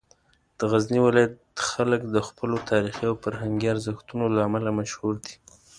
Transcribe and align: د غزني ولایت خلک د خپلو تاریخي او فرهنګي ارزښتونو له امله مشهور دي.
د 0.57 0.59
غزني 0.71 0.99
ولایت 1.03 1.35
خلک 1.69 2.01
د 2.15 2.17
خپلو 2.27 2.55
تاریخي 2.71 3.05
او 3.09 3.15
فرهنګي 3.23 3.67
ارزښتونو 3.73 4.25
له 4.35 4.41
امله 4.47 4.69
مشهور 4.79 5.13
دي. 5.25 5.35